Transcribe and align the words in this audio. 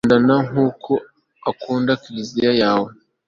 bakundana 0.03 0.35
nk'uko 0.49 0.91
ukunda 1.51 1.91
kiliziya 2.01 2.51
yawe 2.61 2.89